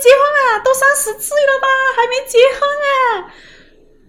[0.00, 0.58] 结婚啊？
[0.64, 3.32] 都三十岁了吧，还没结婚啊？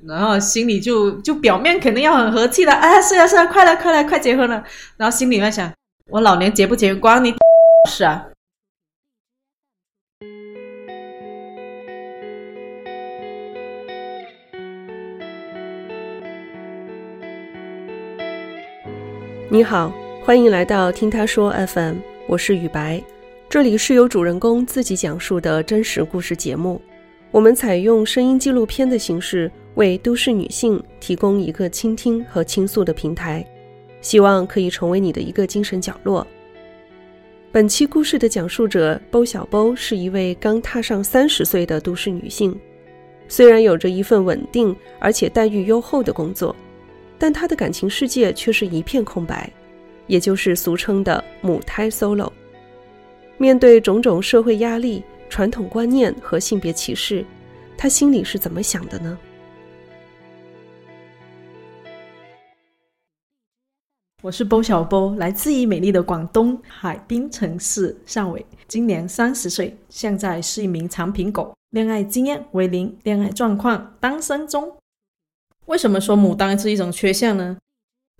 [0.07, 4.63] 然后心里就就表面肯定要很和气的，哎，是啊是啊，快来快来快结婚了。
[4.97, 5.71] 然后心里面想，
[6.09, 7.35] 我老年结不结婚关你
[7.89, 8.25] 事啊？
[19.49, 23.03] 你好，欢迎来到听他说 FM，我是雨白，
[23.51, 26.81] 这里是由主人公自己讲述的真实故事节目。
[27.31, 33.45] 我们采用声音纪录片的形式，为都市女性提供一个倾听和倾诉的平台，
[33.99, 36.25] 希望可以成为你的一个精神角落。
[37.51, 42.57] 本期故事的讲述者包小包是一位刚踏上三十岁的都市女性，
[43.27, 46.55] 虽然有着一份稳定而且待遇优厚的工作。
[47.19, 49.51] 但她的感情世界却是一片空白，
[50.07, 52.31] 也就是俗称的母胎 solo。
[53.41, 57.25] 面对种种社会压力、传统观念和性别歧视，
[57.75, 59.17] 他心里是怎么想的呢？
[64.21, 74.71] 我是波小波，来自于美丽的广东海滨城市汕尾，今年三十岁，现在是一名长品狗，恋爱经验为零，恋爱状况单身中。
[75.65, 77.57] 为什么说牡丹是一种缺陷呢？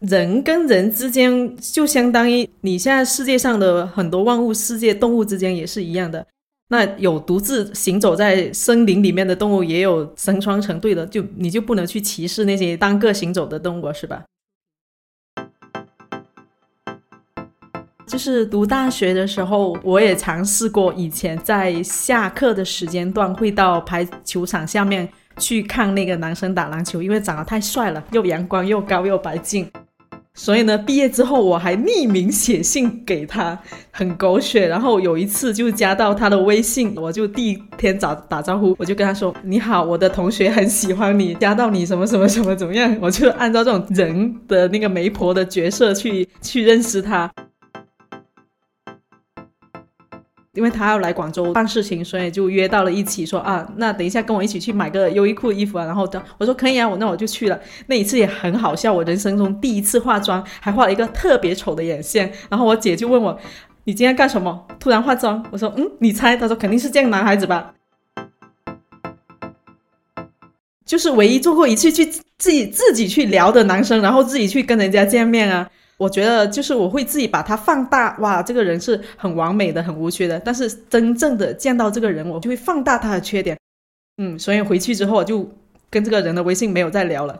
[0.02, 6.26] 人跟人之间就相当于你现在世界上的很多万物世界动物之间也是一样的。
[6.70, 14.24] 那有独自行走在森林里面的动物，也有成双成对的，就你就不能去歧视那些单个行走的动物，是吧？
[18.08, 25.08] 就是读大学的时候，我也尝试过，以前在下课的时间段会到排球场下面。
[25.38, 29.66] 去看那个男生打篮球，因为长得太帅了，又阳光又高又白净，
[30.34, 33.60] 所以呢，毕业之后我还匿名写信给他，
[33.92, 34.68] 很狗血。
[34.68, 47.30] 然后有一次就加到他的微信，我就第一天打打招呼，我就跟他说：“你好，我的同学很喜欢你，加到你什么什么什么怎么样？”我就按照这种人的那个媒婆的角色去去认识他。
[50.54, 55.86] 因为他要来广州办事情，所以就约到了一起说啊，那等一下跟我一起去买个优衣库衣服啊。
[55.86, 57.58] 然后的我说可以啊，我那我就去了。
[57.88, 62.30] 那一次也很好笑，我人生中第一次化妆，还画了一个特别丑的眼线。
[62.50, 63.40] 然后我姐就问我，
[63.86, 64.68] 你今天干什么？
[64.78, 65.42] 突然化妆？
[65.52, 66.36] 我说嗯，你猜？
[66.36, 67.74] 她说肯定是见男孩子吧。
[70.86, 72.06] 就是唯一做过一次去
[72.38, 75.70] 自己自己去聊的男生，然后自己去跟人家见面啊。
[76.02, 80.40] 我觉得就是我会自己把它放大，哇，这个人是很完美的、很无缺的。
[80.40, 83.56] 但是真正的见到这个人，我就会放大他的缺点。
[84.18, 85.48] 嗯，所以回去之后我就
[85.92, 87.40] 跟这个人的微信没有再聊了。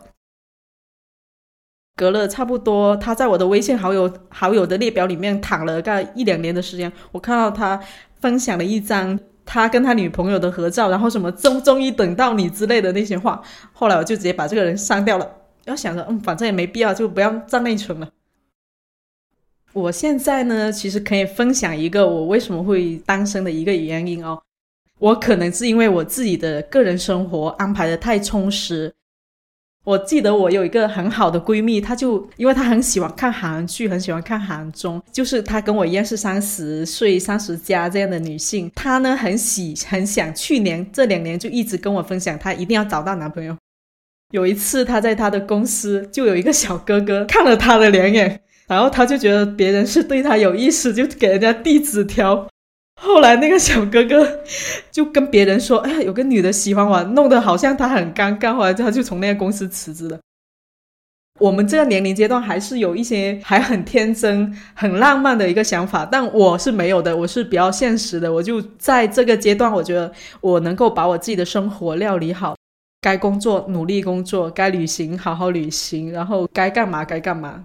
[1.96, 7.80] 隔了差不多，他在我的微信好友好友的列表里面躺了个一两年的时间，我看到他
[8.20, 13.42] 分享了一张他跟他女朋友的合照，然后什么终终于等到你之类的那些话。
[13.72, 15.28] 后来我就直接把这个人删掉了。
[15.64, 18.08] 要想着，嗯，反正也没必要，就不要占内存了。
[19.72, 24.40] 我现在呢，其实可以分享一个我为什么会单身的一个原因哦。
[24.98, 28.92] 我可能是因为我自己的个人生活安排的太充实。
[29.84, 38.70] 我记得我有一个很好的闺蜜，她就因为她很喜欢看韩剧，很喜欢看韩综，就是她跟我一样是三十岁、三十加这样的女性。
[38.76, 43.56] 她呢很喜很想，去年这两年就一直跟我分享，她一定要找到男朋友。
[44.30, 48.42] 有一次她在她的公司，就有一个小哥哥看了她的两眼。
[48.72, 52.48] 然后他就觉得别人是对他有意思，就给人家递纸条。
[53.00, 54.40] 后来那个小哥哥
[54.90, 60.18] 就跟别人说：“哎，有个女的喜欢我，弄得好像他很尴尬。”后来他就从那个公司辞职了。
[61.40, 68.32] 我们这个年龄阶段还是有一些还很天真、很浪漫的一个想法，但我是没有的，我是比较现实的。
[68.32, 72.54] 我就在这个阶段，我觉得我能够把我自己的生活料理好，
[73.00, 77.64] 该工作努力工作，该旅行好好旅行，然后该干嘛该干嘛。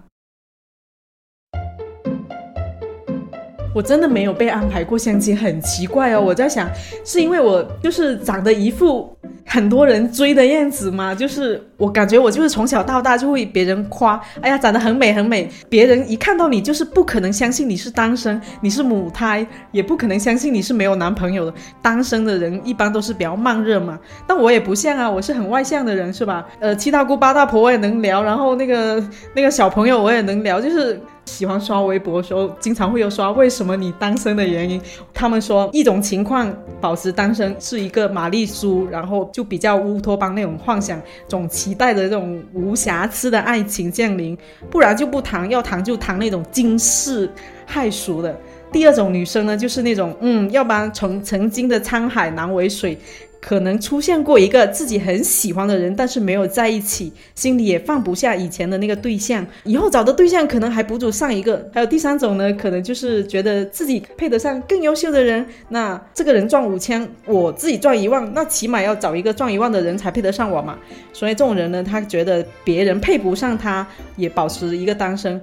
[3.78, 6.20] 我真的没有被安排过相亲，很奇怪哦。
[6.20, 6.68] 我在想，
[7.04, 9.16] 是因为我就是长得一副
[9.46, 11.14] 很多人追的样子吗？
[11.14, 15.48] 就是我感觉我就是从小到大就会别人夸，哎呀，长得很美很美。
[15.68, 21.54] 别人一看到你，就是不可能相信你是单身，你是母胎，也不可能相信你是没有男朋友的。
[21.80, 23.96] 单身的人一般都是比较慢热嘛。
[24.26, 26.44] 但我也不像啊，我是很外向的人，是吧？
[26.58, 29.00] 呃，七大姑八大婆我也能聊，然后那个
[29.34, 31.00] 那个小朋友我也能聊，就是。
[31.28, 34.80] 喜欢刷微博的时候，经常会有刷为什么你单身的原因。
[35.12, 44.36] 他们说一种情况保持单身是一个玛丽苏，然后就比较乌托邦那种幻想，总期待的这种无瑕疵的爱情降临，
[44.70, 47.30] 不然就不谈，要谈就谈那种惊世
[47.70, 48.34] 骇俗的。
[48.70, 52.98] 第二种女生呢，就是那种嗯，要不然从曾经的沧海难为水。
[53.40, 61.70] 可能出现过一个自己很喜欢的人，但是没有在一起，心里也放不下以前的那个对象，以后找的对象可能还不如上一个。
[61.72, 70.76] 还有第三种呢，可能就是觉得自己配得上更优秀的人，那这个人赚五千，我自己赚一万，那起码要找一个赚一万的人才配得上我嘛。
[71.12, 73.86] 所以这种人呢，他觉得别人配不上他，
[74.16, 75.40] 也保持一个单身。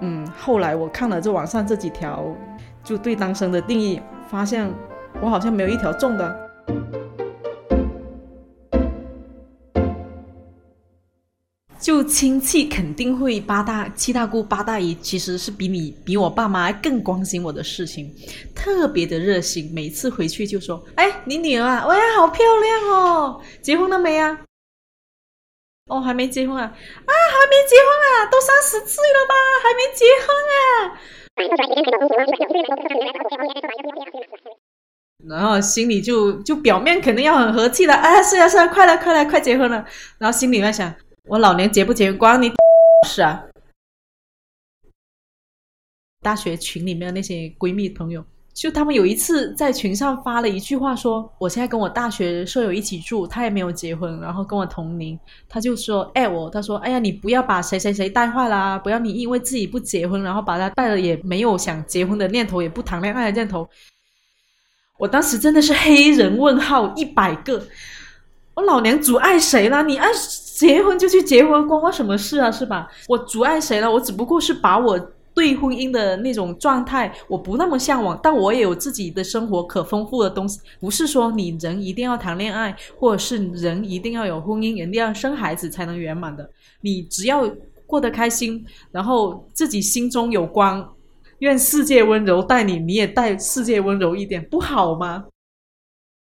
[0.00, 2.26] 嗯，后来我看了这网上这几条，
[2.82, 4.68] 就对单身的定义，发现。
[5.24, 6.44] 我好像没有一条中的。
[11.80, 18.10] 就亲戚肯定会八大七大姑八大姨，其实是比你比我爸妈更关心我的事情，
[18.54, 19.70] 特别的热心。
[19.72, 24.40] 每次回去就说：“哎，你女儿啊，哇，好漂亮哦，结婚了没啊？
[25.86, 26.64] 哦，还没结婚啊？
[26.64, 28.26] 啊，还没结婚啊？
[28.30, 29.34] 都三十岁了吧？
[29.62, 30.98] 还没结婚啊？”
[35.28, 39.84] 然后心里就就表面肯定要很和气的，哎，是啊是啊，快了快了快结婚了。
[40.18, 40.94] 然后心里面想，
[41.28, 42.52] 我老娘结不结婚关你
[43.08, 43.44] 事啊。
[46.22, 48.24] 大学群里面的那些闺蜜朋友，
[48.54, 55.18] 就她们有一次在群上发了一句话，说我现在跟我大学舍友一起住，她也没有结婚，然后跟我同龄，
[55.50, 63.68] 她就说哎我，她说哎呀你不要把谁谁谁带坏啦，不要你因为自己不结婚，然后把她带了也没有想结婚的念头，也不谈恋爱的念头。
[64.98, 67.62] 我当时真的是黑人问号一百个，
[68.54, 69.82] 我老娘阻碍谁了？
[69.82, 70.08] 你爱
[70.56, 72.50] 结婚就去结婚，关我什么事啊？
[72.50, 72.88] 是吧？
[73.08, 73.90] 我阻碍谁了？
[73.90, 74.96] 我只不过是把我
[75.34, 80.60] 对婚姻的那种状态，我不那么向往，但我也有自己的生活可丰富的东西。
[80.78, 86.48] 不是说你人一定要谈恋爱，或者是人一定要有婚姻，人一定要生孩子才能圆满的。
[86.82, 87.50] 你只要
[87.84, 90.93] 过得开心，然后自己心中有光。
[91.38, 95.24] 愿世界温柔待你，你也待世界温柔一点，不好吗？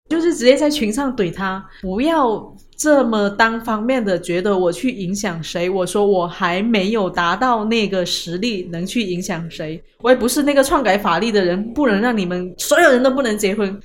[0.10, 5.70] 就是直接在群上怼他，不要这么单方面的觉得我去影响谁。
[5.70, 13.80] 我说我还没有达到那个实力能去影响谁，我也不是那个篡改法律的人，不能让你们所有人都不能结婚。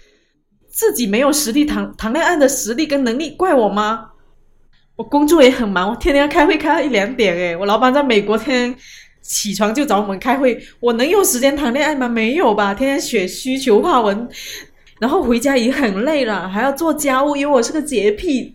[0.71, 4.07] 自己没有实力谈谈恋爱的实力跟能力，怪我吗？
[4.97, 8.79] 我工作也很忙，我天天开会开到一两点，诶，我老板在美国，天天。
[9.27, 12.07] 起床就找我们开会，我能有时间谈恋爱吗？
[12.07, 14.29] 没有吧，天天写需求话文，
[15.01, 18.55] 然后回家也很累了，还要做家务，因为我是个洁癖。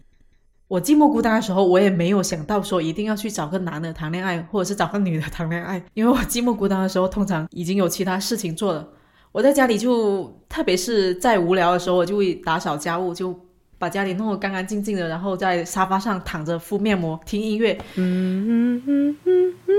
[0.67, 8.87] 我寂寞孤单的时候，我也没有想到说一定要去找个男的谈恋爱，或者是找个女的谈恋爱，因为我寂寞孤单的时候，通常已经有其他事情做了。
[9.31, 13.37] 我在家里就，特别是在无聊的时候，我就会打扫家务，就。
[13.79, 17.71] 把家里弄得干干净净的，然后在沙发上躺着敷面膜、听音乐。
[17.95, 19.73] 嗯嗯嗯嗯嗯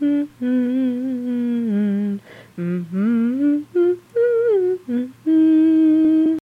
[0.00, 2.20] 嗯嗯
[2.56, 3.66] 嗯
[4.86, 6.38] 嗯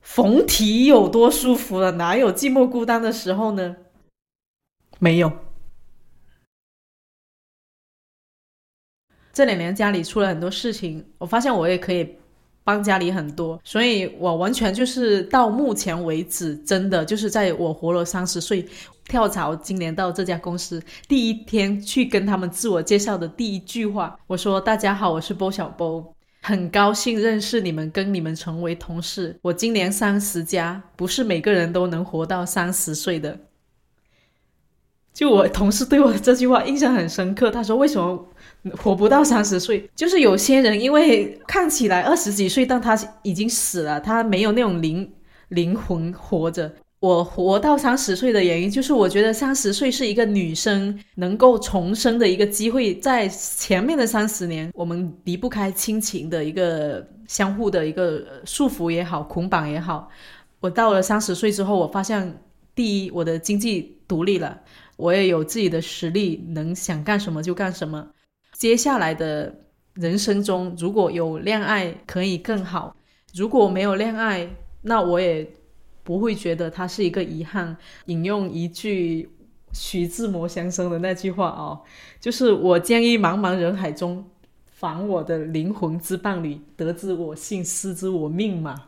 [0.00, 1.92] 缝题有多舒服了？
[1.92, 3.76] 哪有寂寞孤单的时候呢？
[4.98, 5.30] 没有。
[9.32, 12.16] 这两年家里出了很多事情，我发现我也可以。
[12.66, 18.66] 帮家里很多，所以我完全就是到目前为止，真的就是在我活了三十岁，
[19.06, 29.38] 跳槽今年到这家公司第一天去跟他们自我介绍的第一句话，我说：“大家好，我是波小波，很高兴认识你们，跟你们成为同事。
[29.42, 33.38] 我今年三十加，不是每个人都能活到三十岁的。”
[35.14, 38.28] 就我同事对我的这句话印象很深刻，他说：“为什么？”
[38.76, 45.12] 活不到三十岁，就是有些人因为看起来二十几岁，但他已经死了，他没有那种灵
[45.48, 46.72] 灵魂活着。
[46.98, 52.94] 我活到三十岁的原因，就是我觉得三十岁是一个女生能够重生的一个机会。
[52.98, 60.08] 在前面的三十年，我们离不开亲情的一个相互的一个束缚也好，捆绑也好。
[60.58, 62.40] 我到了三十岁之后，我发现，
[62.74, 64.58] 第一，我的经济独立了，
[64.96, 68.08] 我也有自己的实力，能想干什么就干什么。
[68.58, 69.54] 接下来的
[69.94, 72.94] 人生中，如果有恋爱可以更好；
[73.34, 74.48] 如果没有恋爱，
[74.82, 75.46] 那我也
[76.02, 77.76] 不会觉得它是一个遗憾。
[78.06, 79.28] 引用一句
[79.72, 81.82] 徐志摩先生的那句话哦，
[82.18, 84.24] 就是“我将于茫茫人海中
[84.64, 88.86] 访我的灵魂之伴侣，得之我幸，失之我命”嘛。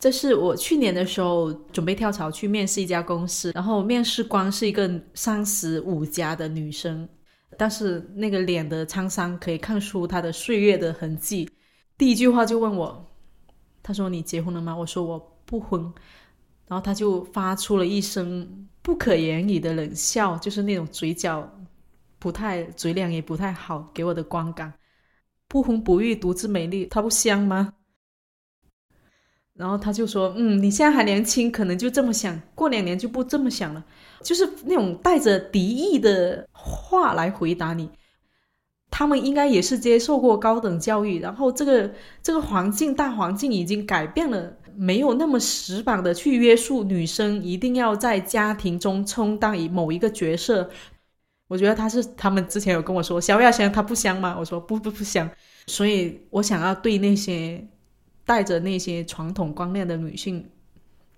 [0.00, 7.06] 这是我去年的时候准备跳槽去面试一家公司，然后面试官是一个三十五加的女生，
[7.58, 11.48] 但是那个脸的沧桑可以看出她的岁月的痕迹。
[11.98, 13.06] 第一句话就问我，
[13.82, 15.82] 他说：“你结婚了吗？”我说：“我不婚。”
[16.66, 21.46] 然后他就发出了一声不可言语的冷笑，就是那种嘴角
[22.18, 24.72] 不太嘴脸也不太好，给我的观感。
[25.46, 27.74] 不婚不育，独自美丽，它不香吗？
[29.60, 33.84] 然后他就说：“嗯，你现在还年轻，可能就这么想，过两年就不这么想了。”
[34.24, 37.90] 就是那种带着敌意的话来回答你。
[38.90, 50.70] 他们应该也是接受过高等教育，然后这个这个环境大环境已经改变了，没有那么死板的去约束女生一定要在家庭中充当以某一个角色。
[51.48, 54.36] 我觉得他是他们之前有跟我说小雅香她不香吗？
[54.38, 55.30] 我说不不不香。
[55.66, 57.64] 所以我想要对那些
[58.30, 60.48] 带着那些传统观念的女性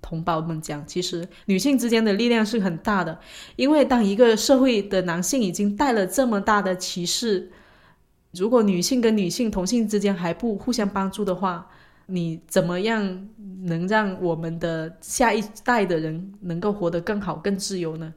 [0.01, 3.21] 同胞们讲，其实女性之间的力量是很大的，
[3.55, 7.51] 因为当一个社会的男性已经带了这么大的歧视。
[8.33, 11.67] 如果女性跟女性同性之间还不互相帮助的话，
[12.07, 13.29] 你怎么样
[13.65, 18.15] 能让我们的下一代的人能够活得更好、更自由呢？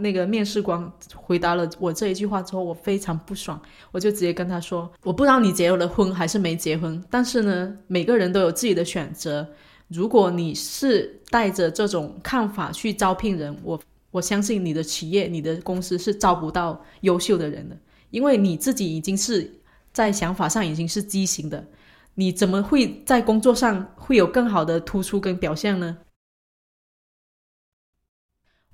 [0.00, 3.60] 那个面试官回答了我这一句话之后，我非常不爽，
[3.92, 9.46] 我就直接跟他说：“我不知道你结了婚还是没结婚，但是呢，每个人都有自己的选择。
[9.88, 17.76] 如果你是带着这种看法去招聘人，我我相信你的企业、你的公司是招不到优秀的人的。”
[18.10, 19.52] 因为你自己已经是
[19.92, 21.64] 在想法上已经是畸形的，
[22.14, 25.96] 你怎么会在工作上会有更好的突出跟表现呢？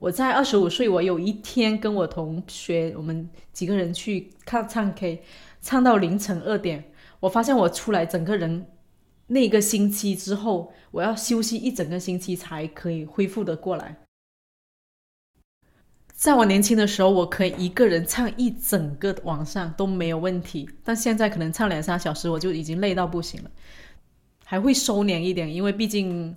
[0.01, 5.23] 我在二十五岁，我有一天跟我同学，我们几个人去看唱 K，
[5.61, 6.91] 唱到凌晨二点，
[7.21, 8.67] 我发现我出来整个人
[9.27, 13.99] 那个星期之后，我要休息一整个星期才可以恢复的过来。
[16.15, 23.51] 在我年轻的时候，我可以一个人唱一整个晚上都没有问题，但现在可能唱两三小时我就已经累到不行了，
[24.47, 26.35] 还会收敛一点，因为毕竟，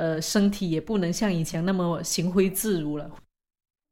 [0.00, 3.10] 呃，身体也不能像以前那么行挥自如了。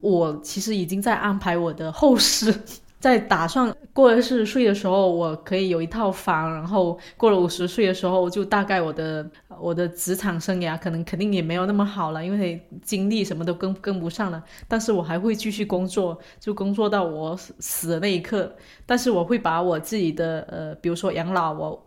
[0.01, 2.53] 我其实已经在安排我的后事。
[2.99, 14.43] 在打算过了四十岁的时候，我可以有一套房，然后过了五十岁的时候，就大概我的我的职场生涯可能肯定也没有那么好了，因为精力什么都跟跟不上了。
[14.67, 18.53] 但是我还会继续工作，就工作到我死的那一刻。
[18.85, 21.81] 但是我会把我自己的呃，比如说养老，我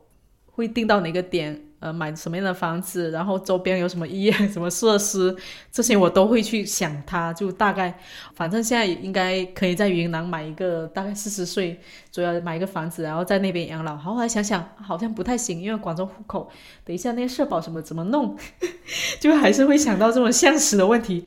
[0.47, 1.61] 会定到哪个点。
[1.82, 5.36] 呃，买什么样的房子，然后周边有什么医院、 什么设施，
[5.72, 7.02] 这些我都会去想。
[7.04, 7.92] 它就大概，
[8.36, 11.76] 反正现在应该可以在云南买一个，大概四十岁
[12.12, 13.96] 左右买一个房子，然后在那边养老。
[13.96, 16.48] 好，后来想想好像不太行，因为广州户口，
[16.84, 18.36] 等一下那些社保什么怎么弄，
[19.18, 21.26] 就还是会想到这种现实的问题。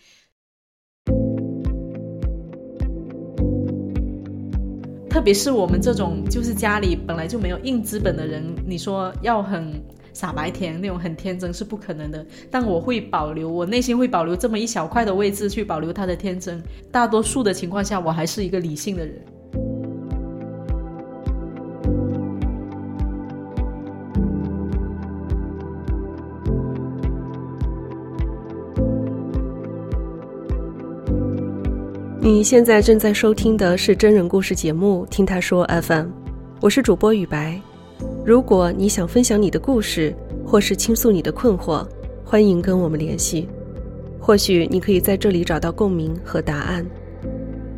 [5.10, 9.84] 特别是我们这种就是家里本来就没有硬资本的人，你说要很。
[10.16, 16.64] 傻白甜那种很天真是不可能的，但我会保留，我内心会保留这么一小块的位置去保留他的天真。
[16.90, 19.22] 大多数的情况下，我还是一个理性的人。
[32.22, 36.06] 你现在正在收听的是真人故事节目《听他说 FM》，
[36.62, 37.60] 我是主播雨白。
[38.26, 40.12] 如果你想分享你的故事，
[40.44, 41.86] 或是倾诉你的困惑，
[42.24, 43.48] 欢迎跟我们联系。
[44.20, 46.84] 或许你可以在这里找到共鸣和答案。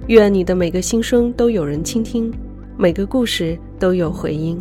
[0.07, 2.31] 愿你的每个心声都有人倾听，
[2.77, 4.57] 每个故事都有回音。